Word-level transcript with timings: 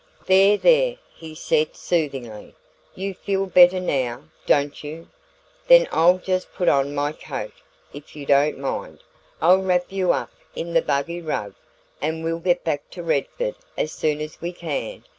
"There, 0.25 0.57
there," 0.57 0.97
he 1.15 1.35
said 1.35 1.75
soothingly, 1.75 2.55
"you 2.95 3.13
feel 3.13 3.45
better 3.45 3.79
now 3.79 4.23
don't 4.47 4.83
you? 4.83 5.09
Then 5.67 5.87
I'll 5.91 6.17
just 6.17 6.51
put 6.53 6.67
on 6.67 6.95
my 6.95 7.11
coat, 7.11 7.53
if 7.93 8.15
you 8.15 8.25
don't 8.25 8.57
mind. 8.57 9.03
I'll 9.43 9.61
wrap 9.61 9.91
you 9.91 10.11
up 10.11 10.31
in 10.55 10.73
the 10.73 10.81
buggy 10.81 11.21
rug 11.21 11.53
and 12.01 12.23
we'll 12.23 12.39
get 12.39 12.63
back 12.63 12.89
to 12.89 13.03
Redford 13.03 13.53
as 13.77 13.91
soon 13.91 14.21
as 14.21 14.41
we 14.41 14.53
can. 14.53 15.03